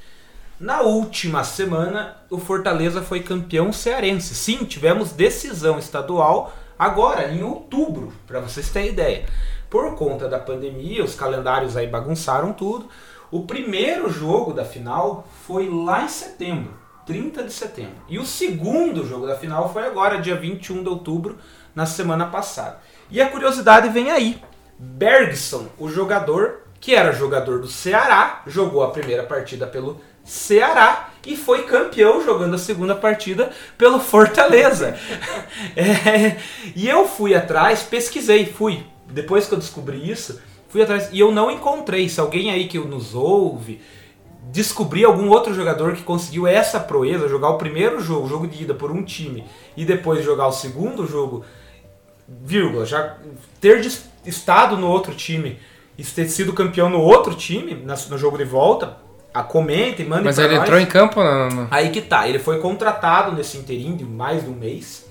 [0.59, 4.35] Na última semana, o Fortaleza foi campeão cearense.
[4.35, 9.27] Sim, tivemos decisão estadual agora, em outubro, para vocês terem ideia.
[9.69, 12.89] Por conta da pandemia, os calendários aí bagunçaram tudo.
[13.31, 16.75] O primeiro jogo da final foi lá em setembro,
[17.07, 17.97] 30 de setembro.
[18.09, 21.39] E o segundo jogo da final foi agora, dia 21 de outubro,
[21.75, 22.79] na semana passada.
[23.11, 24.41] E a curiosidade vem aí.
[24.79, 31.37] Bergson, o jogador que era jogador do Ceará, jogou a primeira partida pelo Ceará e
[31.37, 34.99] foi campeão jogando a segunda partida pelo Fortaleza.
[35.77, 36.39] É,
[36.75, 38.85] e eu fui atrás, pesquisei, fui.
[39.07, 42.09] Depois que eu descobri isso, fui atrás e eu não encontrei.
[42.09, 43.81] Se alguém aí que nos ouve
[44.51, 48.75] descobrir algum outro jogador que conseguiu essa proeza, jogar o primeiro jogo, jogo de ida
[48.75, 49.45] por um time,
[49.77, 51.45] e depois jogar o segundo jogo,
[52.27, 53.19] vírgula, já
[53.61, 53.81] ter
[54.27, 55.61] estado no outro time
[55.99, 57.75] e ter sido campeão no outro time,
[58.09, 58.97] no jogo de volta,
[59.35, 60.63] a comentem, mandem Mas pra ele nós.
[60.65, 61.69] entrou em campo não, não.
[61.71, 65.07] Aí que tá, ele foi contratado nesse interim de mais de um mês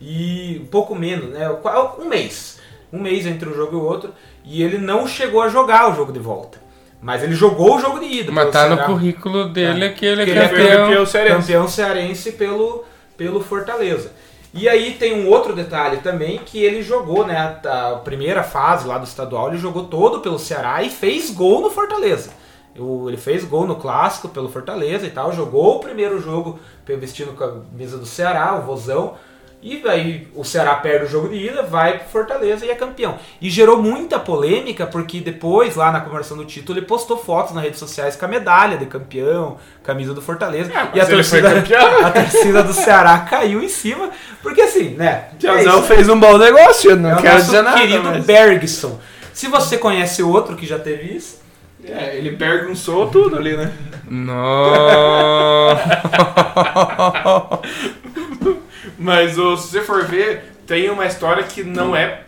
[0.00, 1.48] e um pouco menos, né?
[1.60, 2.58] Qual- Um mês.
[2.92, 4.12] Um mês entre um jogo e o outro.
[4.44, 6.58] E ele não chegou a jogar o jogo de volta.
[7.00, 8.32] Mas ele jogou o jogo de ida.
[8.32, 9.88] Mas tá no currículo dele É.
[9.90, 10.86] que ele é campeão.
[10.86, 11.36] campeão cearense.
[11.40, 12.84] Campeão cearense pelo,
[13.16, 14.12] pelo Fortaleza.
[14.52, 17.60] E aí tem um outro detalhe também que ele jogou, né?
[17.64, 21.70] A, primeira fase lá do estadual, ele jogou todo pelo Ceará e fez gol no
[21.70, 22.30] Fortaleza.
[22.74, 27.34] Ele fez gol no clássico pelo Fortaleza e tal, jogou o primeiro jogo vestindo a
[27.34, 29.14] camisa do Ceará, o Vozão.
[29.62, 33.18] E aí o Ceará perde o jogo de ida, vai pro Fortaleza e é campeão.
[33.42, 37.62] E gerou muita polêmica, porque depois, lá na comemoração do título, ele postou fotos nas
[37.64, 40.72] redes sociais com a medalha de campeão, camisa do Fortaleza.
[40.74, 41.86] Ah, e a torcida, campeão.
[42.06, 44.08] a torcida do Ceará caiu em cima,
[44.42, 45.28] porque assim, né?
[45.34, 45.88] é Tiazão isso.
[45.88, 47.78] fez um bom negócio, não É quero nosso dizer nada.
[47.78, 48.98] querido mas- Bergson.
[49.34, 51.38] Se você conhece outro que já teve isso,
[51.82, 53.72] É, ele perguntou tudo ali, né?
[54.08, 55.80] Nossa.
[59.02, 62.20] Mas ô, se você for ver, tem uma história que não é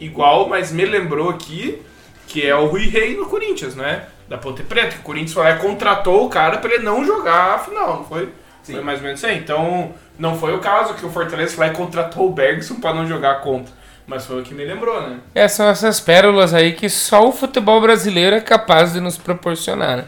[0.00, 1.82] igual, mas me lembrou aqui,
[2.26, 4.06] que é o Rui Rei no Corinthians, né?
[4.26, 4.92] Da Ponte Preta.
[4.94, 7.98] que O Corinthians foi lá e contratou o cara pra ele não jogar a final,
[7.98, 8.30] não foi?
[8.62, 9.36] Foi mais ou menos assim.
[9.36, 12.94] Então, não foi o caso que o Fortaleza foi lá e contratou o Bergson pra
[12.94, 13.70] não jogar contra.
[14.06, 15.18] Mas foi o que me lembrou, né?
[15.34, 19.98] É, são essas pérolas aí que só o futebol brasileiro é capaz de nos proporcionar.
[19.98, 20.04] né?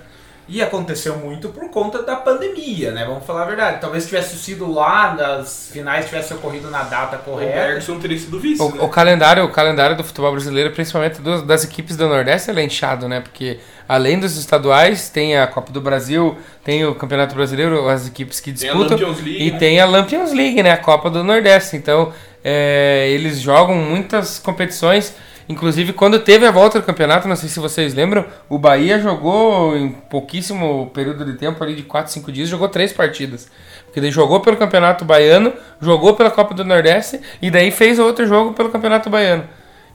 [0.48, 3.04] E aconteceu muito por conta da pandemia, né?
[3.04, 3.80] Vamos falar a verdade.
[3.80, 7.52] Talvez tivesse sido lá nas finais, tivesse ocorrido na data O correta.
[7.52, 8.78] Bergson teria sido vice, O, né?
[8.80, 12.64] o calendário, o calendário do futebol brasileiro, principalmente dos- das equipes do Nordeste, ele é
[12.64, 13.20] inchado, né?
[13.20, 18.38] Porque além dos estaduais, tem a Copa do Brasil, tem o Campeonato Brasileiro, as equipes
[18.38, 18.96] que Tem a disputam.
[18.98, 19.58] Champions League, e né?
[19.58, 20.70] tem a Lampions League, né?
[20.70, 21.76] A Copa do Nordeste.
[21.76, 22.12] Então,
[22.44, 25.12] é, eles jogam muitas competições.
[25.48, 29.76] Inclusive, quando teve a volta do campeonato, não sei se vocês lembram, o Bahia jogou
[29.76, 33.48] em pouquíssimo período de tempo, ali de 4, 5 dias, jogou três partidas.
[33.84, 38.26] Porque ele jogou pelo Campeonato Baiano, jogou pela Copa do Nordeste e daí fez outro
[38.26, 39.48] jogo pelo Campeonato Baiano.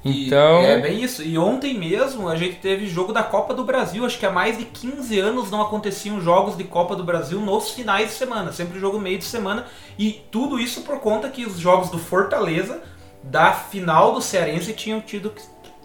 [0.03, 1.21] E Então, É bem isso.
[1.21, 4.05] E ontem mesmo a gente teve jogo da Copa do Brasil.
[4.05, 7.71] Acho que há mais de 15 anos não aconteciam jogos de Copa do Brasil nos
[7.71, 8.51] finais de semana.
[8.51, 9.65] Sempre jogo meio de semana.
[9.97, 12.81] E tudo isso por conta que os jogos do Fortaleza,
[13.23, 15.29] da final do Cearense, tinham tido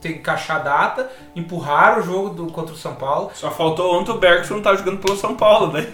[0.01, 3.31] que encaixar a data, empurrar o jogo do, contra o São Paulo.
[3.35, 5.87] Só faltou ontem o Bergson não tá jogando pelo São Paulo, né?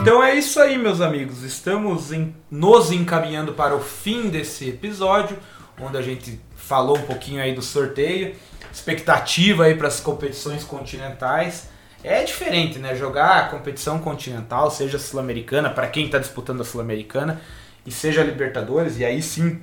[0.00, 1.42] Então é isso aí, meus amigos.
[1.42, 5.36] Estamos em- nos encaminhando para o fim desse episódio,
[5.80, 8.34] onde a gente falou um pouquinho aí do sorteio,
[8.72, 11.68] expectativa aí para as competições continentais.
[12.02, 12.94] É diferente, né?
[12.94, 17.40] Jogar a competição continental, seja sul-americana, para quem está disputando a sul-americana,
[17.84, 19.60] e seja Libertadores, e aí sim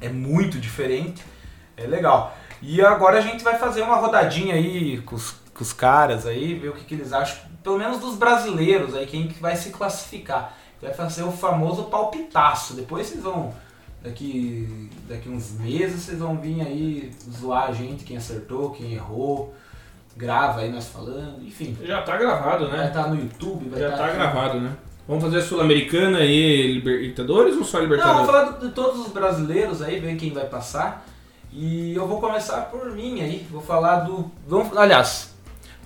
[0.00, 1.22] é muito diferente,
[1.76, 2.36] é legal.
[2.60, 6.54] E agora a gente vai fazer uma rodadinha aí com os, com os caras aí,
[6.54, 9.70] ver o que, que eles acham, pelo menos dos brasileiros aí, quem que vai se
[9.70, 10.56] classificar.
[10.80, 12.74] Vai fazer o famoso palpitaço.
[12.74, 13.54] Depois vocês vão,
[14.04, 19.54] daqui, daqui uns meses, vocês vão vir aí zoar a gente, quem acertou, quem errou.
[20.16, 21.76] Grava aí nós falando, enfim.
[21.82, 22.86] Já tá gravado, Vai né?
[22.86, 24.14] estar no YouTube, vai Já tá aqui.
[24.16, 24.76] gravado, né?
[25.08, 28.26] Vamos fazer Sul-Americana e Libertadores ou só Não, Libertadores?
[28.26, 31.04] vamos falar de todos os brasileiros aí, ver quem vai passar.
[31.52, 33.46] E eu vou começar por mim aí.
[33.50, 34.30] Vou falar do.
[34.46, 35.34] Vamos, aliás,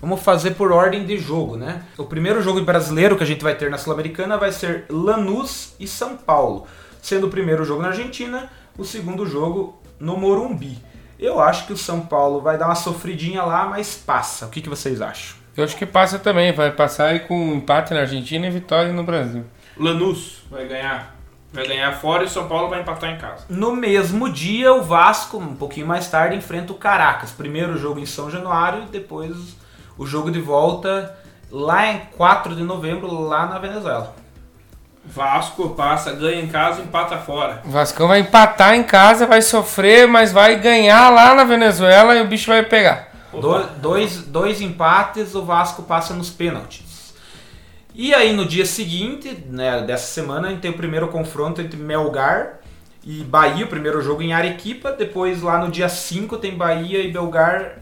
[0.00, 1.82] vamos fazer por ordem de jogo, né?
[1.96, 5.86] O primeiro jogo brasileiro que a gente vai ter na Sul-Americana vai ser Lanús e
[5.88, 6.66] São Paulo.
[7.00, 10.78] Sendo o primeiro jogo na Argentina, o segundo jogo no Morumbi.
[11.18, 14.46] Eu acho que o São Paulo vai dar uma sofridinha lá, mas passa.
[14.46, 15.36] O que, que vocês acham?
[15.56, 18.92] Eu acho que passa também, vai passar aí com um empate na Argentina e vitória
[18.92, 19.44] no Brasil.
[19.76, 21.16] Lanús vai ganhar.
[21.52, 23.46] Vai ganhar fora e o São Paulo vai empatar em casa.
[23.48, 27.32] No mesmo dia, o Vasco, um pouquinho mais tarde, enfrenta o Caracas.
[27.32, 29.56] Primeiro jogo em São Januário e depois
[29.96, 31.16] o jogo de volta
[31.50, 34.14] lá em 4 de novembro, lá na Venezuela.
[35.10, 37.62] Vasco passa, ganha em casa e empata fora.
[37.64, 42.20] O Vascão vai empatar em casa, vai sofrer, mas vai ganhar lá na Venezuela e
[42.20, 43.08] o bicho vai pegar.
[43.32, 47.14] Do- dois, dois empates, o Vasco passa nos pênaltis.
[47.94, 51.76] E aí no dia seguinte, né, dessa semana, a gente tem o primeiro confronto entre
[51.76, 52.60] Melgar
[53.04, 54.92] e Bahia, o primeiro jogo em Arequipa.
[54.92, 57.78] Depois lá no dia 5 tem Bahia e Belgar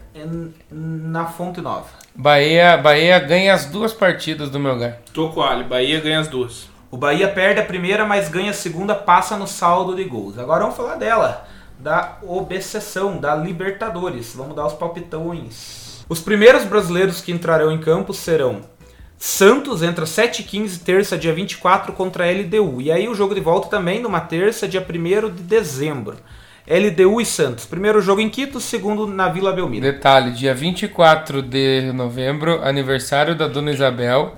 [0.71, 1.85] na Fonte Nova.
[2.15, 4.97] Bahia, Bahia ganha as duas partidas do Melgar.
[5.13, 6.67] Tô com o Ali, Bahia ganha as duas.
[6.89, 10.39] O Bahia perde a primeira, mas ganha a segunda, passa no saldo de gols.
[10.39, 11.45] Agora vamos falar dela,
[11.77, 14.33] da obsessão, da Libertadores.
[14.35, 16.05] Vamos dar os palpitões.
[16.07, 18.61] Os primeiros brasileiros que entrarão em campo serão
[19.17, 22.79] Santos, entra 7h15, terça, dia 24, contra a LDU.
[22.79, 26.17] E aí o jogo de volta também numa terça, dia 1 de dezembro.
[26.67, 27.65] LDU e Santos.
[27.65, 29.81] Primeiro jogo em Quito, segundo na Vila Belmiro.
[29.83, 34.35] Detalhe, dia 24 de novembro, aniversário da Dona Isabel.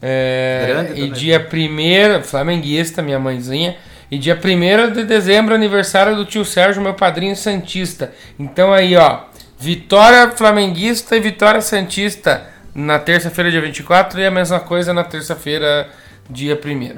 [0.00, 3.76] É, e dia 1 flamenguista, minha mãezinha.
[4.10, 8.12] E dia 1 de dezembro, aniversário do tio Sérgio, meu padrinho Santista.
[8.38, 9.20] Então aí, ó,
[9.58, 15.90] vitória flamenguista e vitória Santista na terça-feira, dia 24, e a mesma coisa na terça-feira,
[16.30, 16.96] dia 1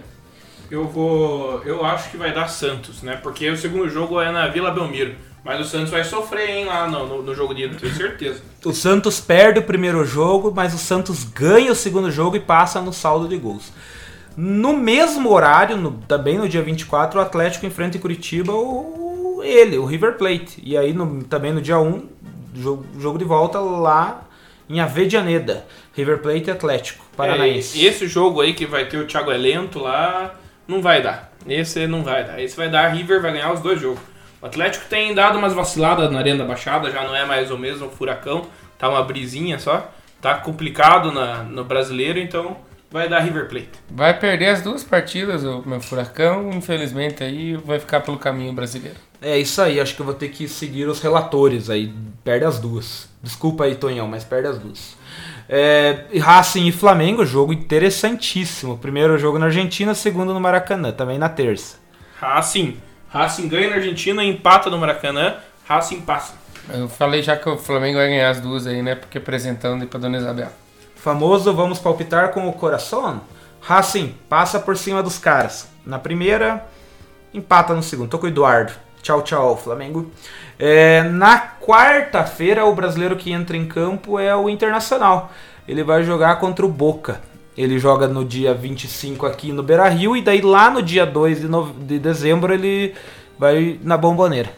[0.70, 1.62] Eu vou.
[1.64, 3.18] Eu acho que vai dar Santos, né?
[3.20, 5.16] Porque o segundo jogo é na Vila Belmiro.
[5.44, 8.42] Mas o Santos vai sofrer, hein, lá no, no, no jogo de ida, tenho certeza.
[8.64, 12.81] O Santos perde o primeiro jogo, mas o Santos ganha o segundo jogo e passa
[12.81, 13.72] no saldo de gols.
[14.37, 19.79] No mesmo horário, no- também no dia 24, o Atlético enfrenta em Curitiba o, ele,
[19.79, 20.61] o River Plate.
[20.62, 22.07] E aí no- também no dia 1,
[22.55, 24.22] jogo, jogo de volta lá
[24.68, 25.66] em Avedianeda.
[25.96, 27.81] River Plate e Atlético Paranaense.
[27.85, 30.35] É, esse jogo aí que vai ter o Thiago Elento lá,
[30.68, 31.33] não vai dar.
[31.48, 32.40] Esse não vai dar.
[32.40, 34.00] Esse vai dar, River vai ganhar os dois jogos.
[34.42, 37.59] O Atlético tem dado umas vaciladas na Arena da Baixada, já não é mais o
[37.59, 38.46] mesmo furacão,
[38.79, 39.90] tá uma brisinha só.
[40.20, 42.57] Tá complicado na, no brasileiro, então
[42.90, 43.70] vai dar River Plate.
[43.90, 48.96] Vai perder as duas partidas, o meu furacão, infelizmente aí vai ficar pelo caminho brasileiro.
[49.22, 51.92] É isso aí, acho que eu vou ter que seguir os relatores aí.
[52.24, 53.09] Perde as duas.
[53.22, 54.96] Desculpa aí, Tonhão, mas perde as duas.
[55.48, 58.79] É, e Racing e Flamengo, jogo interessantíssimo.
[58.79, 61.79] Primeiro jogo na Argentina, segundo no Maracanã, também na terça.
[62.18, 62.79] Racing.
[63.11, 66.35] Racing ganha na Argentina, empata no Maracanã, Racing passa.
[66.73, 68.94] Eu falei já que o Flamengo vai ganhar as duas aí, né?
[68.94, 70.49] Porque apresentando aí pra Dona Isabel.
[70.94, 73.23] Famoso, vamos palpitar com o coração?
[73.61, 75.68] Racing, passa por cima dos caras.
[75.85, 76.64] Na primeira,
[77.35, 78.11] empata no segundo.
[78.11, 78.73] Tô com o Eduardo.
[79.03, 80.11] Tchau, tchau, Flamengo.
[80.59, 85.33] É, na quarta-feira, o brasileiro que entra em campo é o Internacional.
[85.66, 87.20] Ele vai jogar contra o Boca.
[87.61, 91.42] Ele joga no dia 25 aqui no Beira Rio e daí lá no dia 2
[91.42, 91.49] de,
[91.85, 92.94] de dezembro ele
[93.38, 94.51] vai na Bomboneira.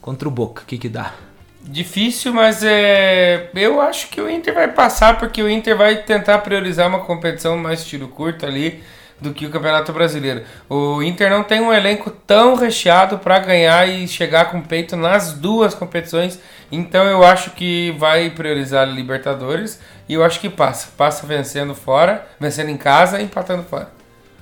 [0.00, 0.62] Contra o Boca.
[0.62, 1.12] O que que dá?
[1.60, 3.50] Difícil, mas é.
[3.54, 7.58] Eu acho que o Inter vai passar, porque o Inter vai tentar priorizar uma competição
[7.58, 8.82] mais tiro curto ali
[9.20, 10.42] do que o Campeonato Brasileiro.
[10.68, 15.34] O Inter não tem um elenco tão recheado para ganhar e chegar com peito nas
[15.34, 16.40] duas competições.
[16.70, 19.78] Então eu acho que vai priorizar Libertadores
[20.12, 20.88] e eu acho que passa.
[20.94, 23.90] Passa vencendo fora, vencendo em casa e empatando fora.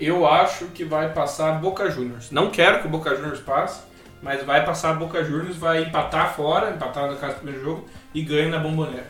[0.01, 2.33] Eu acho que vai passar Boca Juniors.
[2.33, 3.83] Não quero que o Boca Juniors passe,
[4.21, 8.21] mas vai passar Boca Juniors, vai empatar fora, empatar no caso do primeiro jogo, e
[8.21, 9.07] ganha na Bomboneira.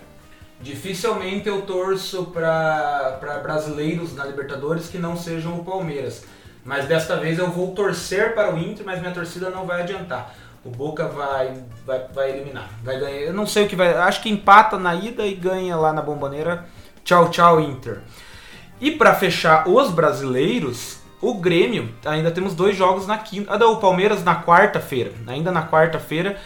[0.60, 6.26] Dificilmente eu torço para brasileiros na Libertadores que não sejam o Palmeiras.
[6.62, 10.34] Mas desta vez eu vou torcer para o Inter, mas minha torcida não vai adiantar.
[10.64, 12.68] O Boca vai, vai, vai eliminar.
[12.82, 13.20] Vai ganhar.
[13.20, 13.94] Eu não sei o que vai.
[13.94, 16.66] Acho que empata na ida e ganha lá na Bomboneira.
[17.02, 18.00] Tchau, tchau, Inter.
[18.80, 23.52] E para fechar os brasileiros, O Grêmio, ainda temos dois jogos na quinta.
[23.52, 25.12] Ah, o Palmeiras na quarta-feira.
[25.26, 26.38] Ainda na quarta-feira,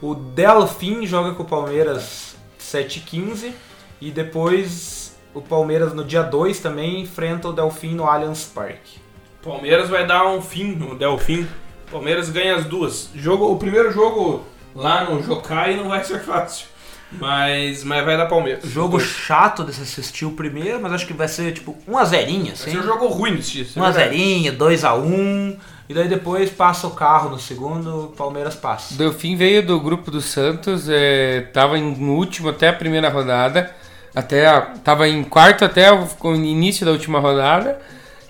[0.00, 3.52] o Delfim joga com o Palmeiras 7h15.
[4.00, 9.00] E depois o Palmeiras no dia 2 também enfrenta o Delfim no Allianz Parque.
[9.42, 11.46] Palmeiras vai dar um fim no Delfim.
[11.90, 13.10] Palmeiras ganha as duas.
[13.14, 14.42] Jogo, o primeiro jogo
[14.74, 16.66] lá no Jokai não vai ser fácil.
[17.12, 18.62] Mas, mas vai dar Palmeiras.
[18.70, 22.52] Jogo chato de se assistir o primeiro, mas acho que vai ser tipo 1x0, Vai
[22.52, 22.70] assim.
[22.70, 23.66] ser um jogo ruim de assistir.
[23.80, 25.56] 1x0, 2x1.
[25.88, 28.94] E daí depois passa o carro no segundo, Palmeiras passa.
[28.94, 33.74] Delfim veio do grupo do Santos, é, tava em último até a primeira rodada,
[34.14, 37.80] até a, tava em quarto até o, o início da última rodada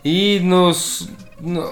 [0.03, 1.07] e nos
[1.39, 1.71] no-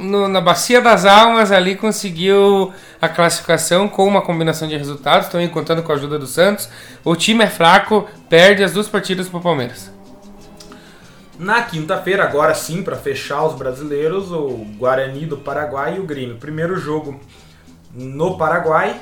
[0.00, 5.48] no- na bacia das almas ali conseguiu a classificação com uma combinação de resultados, também
[5.48, 6.68] contando com a ajuda do Santos.
[7.04, 9.90] O time é fraco, perde as duas partidas pro Palmeiras.
[11.38, 16.36] Na quinta-feira, agora sim, para fechar os brasileiros, o Guarani do Paraguai e o Grêmio.
[16.36, 17.18] Primeiro jogo
[17.94, 19.00] no Paraguai,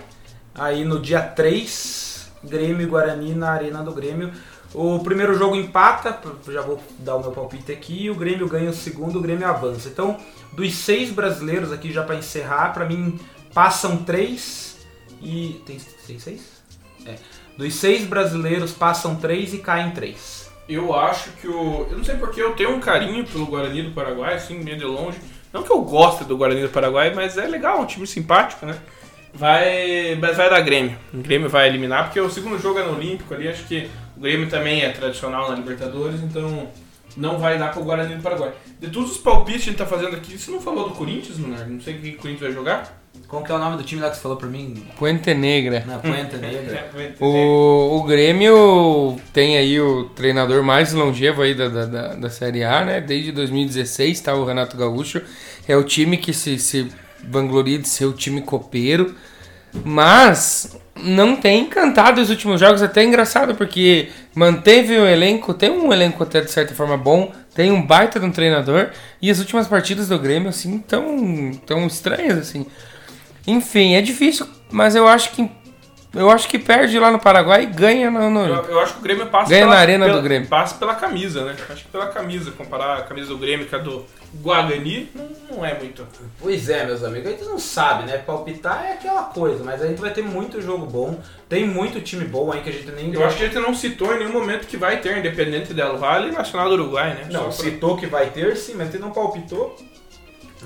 [0.54, 4.30] aí no dia 3, Grêmio e Guarani na Arena do Grêmio.
[4.74, 8.74] O primeiro jogo empata, já vou dar o meu palpite aqui, o Grêmio ganha o
[8.74, 9.88] segundo, o Grêmio avança.
[9.88, 10.18] Então,
[10.52, 13.18] dos seis brasileiros aqui, já para encerrar, para mim
[13.54, 14.86] passam três
[15.22, 15.62] e.
[15.66, 16.62] Tem, tem seis?
[17.06, 17.14] É.
[17.56, 20.50] Dos seis brasileiros passam três e caem três.
[20.68, 21.86] Eu acho que o.
[21.90, 24.84] Eu não sei porque eu tenho um carinho pelo Guarani do Paraguai, assim, meio de
[24.84, 25.18] longe.
[25.50, 28.78] Não que eu goste do Guarani do Paraguai, mas é legal, um time simpático, né?
[29.32, 30.14] Vai.
[30.20, 30.98] Mas vai dar Grêmio.
[31.12, 33.88] O Grêmio vai eliminar, porque o segundo jogo é no Olímpico ali, acho que
[34.18, 36.66] o Grêmio também é tradicional na Libertadores, então
[37.16, 38.52] não vai dar pro Guarani do Paraguai.
[38.80, 41.38] De todos os palpites que a gente tá fazendo aqui, você não falou do Corinthians,
[41.38, 41.70] Leonardo?
[41.70, 43.00] Não sei o que o Corinthians vai jogar?
[43.28, 44.84] Qual que é o nome do time lá que você falou pra mim?
[44.96, 45.84] Puente Negra.
[45.86, 46.90] Na Puente Negra.
[47.20, 52.64] O, o Grêmio tem aí o treinador mais longevo aí da, da, da, da Série
[52.64, 53.00] A, né?
[53.00, 55.22] Desde 2016 tá o Renato Gaúcho.
[55.68, 56.90] É o time que se, se
[57.22, 59.14] vangloria de ser o time copeiro.
[59.84, 62.82] Mas não tem encantado os últimos jogos.
[62.82, 67.70] Até engraçado, porque manteve o elenco, tem um elenco até de certa forma bom, tem
[67.70, 68.90] um baita de um treinador.
[69.20, 72.66] E as últimas partidas do Grêmio, assim, tão, tão estranhas, assim.
[73.46, 75.50] Enfim, é difícil, mas eu acho que
[76.14, 79.00] eu acho que perde lá no Paraguai e ganha no, no- Eu, eu acho que
[79.00, 80.48] o Grêmio passa Ganha pela, na arena pela- do Grêmio.
[80.48, 81.54] Passa pela camisa, né?
[81.68, 84.04] Acho que pela camisa, comparar a camisa do Grêmio com a do
[84.42, 86.06] Guarani, não, não é muito.
[86.40, 88.18] Pois é, meus amigos, a gente não sabe, né?
[88.18, 92.24] Palpitar é aquela coisa, mas a gente vai ter muito jogo bom, tem muito time
[92.24, 93.12] bom aí que a gente nem.
[93.12, 95.96] Eu acho que a gente não citou em nenhum momento que vai ter, independente Del
[95.98, 97.26] Valle e Nacional do Uruguai, né?
[97.30, 99.76] Não, pra- citou que vai ter sim, mas a gente não palpitou.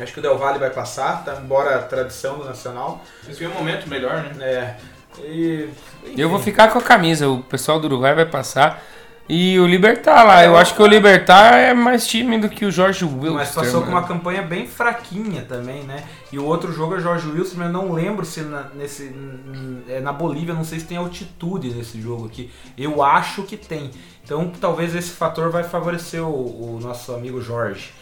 [0.01, 3.05] Acho que o Del Valle vai passar, tá, embora a tradição do Nacional.
[3.29, 4.33] Esse é um momento melhor, né?
[4.41, 4.77] É.
[5.21, 5.69] E.
[6.17, 8.83] Eu vou ficar com a camisa, o pessoal do Uruguai vai passar.
[9.29, 12.73] E o Libertar lá, eu acho que o Libertar é mais time do que o
[12.73, 13.35] Jorge Wilson.
[13.35, 16.05] Mas passou com uma campanha bem fraquinha também, né?
[16.33, 19.15] E o outro jogo é Jorge Wilson, mas eu não lembro se na, nesse,
[19.89, 22.51] é na Bolívia, não sei se tem altitude nesse jogo aqui.
[22.77, 23.93] Eu acho que tem.
[24.25, 27.93] Então talvez esse fator vai favorecer o, o nosso amigo Jorge.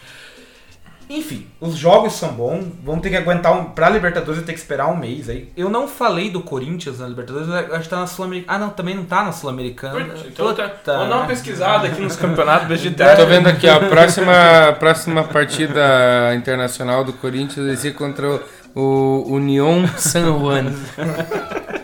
[1.13, 2.65] Enfim, os jogos são bons.
[2.85, 3.65] Vamos ter que aguentar um.
[3.65, 5.51] Pra Libertadores ter que esperar um mês aí.
[5.57, 8.55] Eu não falei do Corinthians na Libertadores, eu acho que tá na Sul-Americana.
[8.55, 10.13] Ah, não, também não tá na Sul-Americana.
[10.25, 11.27] Então tá, Puta, vamos dar uma né?
[11.27, 13.19] pesquisada aqui nos campeonatos Eu vegetais.
[13.19, 18.39] tô vendo aqui, ó, a próxima, próxima partida internacional do Corinthians vai ser contra
[18.73, 20.73] o União San Juan.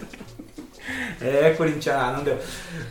[1.19, 2.37] É, Corinthians, ah, não deu.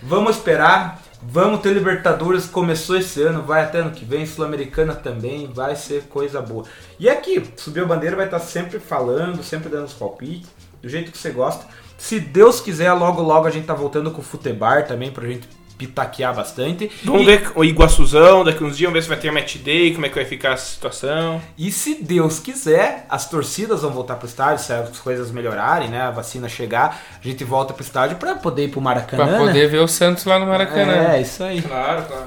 [0.03, 1.01] Vamos esperar.
[1.29, 6.05] Vamos ter Libertadores, começou esse ano, vai até ano que vem, Sul-Americana também, vai ser
[6.05, 6.64] coisa boa.
[7.01, 10.49] E aqui, Subiu a Bandeira vai estar sempre falando, sempre dando os palpites,
[10.81, 11.66] do jeito que você gosta.
[11.99, 15.49] Se Deus quiser, logo logo a gente tá voltando com o Futebar também, pra gente
[15.79, 16.91] pitaquear bastante.
[17.05, 19.93] Vamos e, ver o Iguaçuzão daqui uns dias, vamos ver se vai ter match day,
[19.95, 21.41] como é que vai ficar a situação.
[21.59, 26.03] e se Deus quiser, as torcidas vão voltar pro estádio, se as coisas melhorarem, né,
[26.03, 29.39] a vacina chegar, a gente volta pro estádio pra poder ir pro Maracanã, Pra né?
[29.47, 31.12] poder ver o Santos lá no Maracanã.
[31.14, 31.61] É, isso aí.
[31.62, 32.27] Claro, claro.